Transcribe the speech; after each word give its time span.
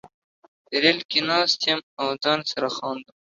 ریل 0.81 0.99
کې 1.09 1.19
ناست 1.29 1.59
یم 1.67 1.79
او 2.01 2.07
ځان 2.23 2.39
سره 2.51 2.67
خاندم 2.75 3.15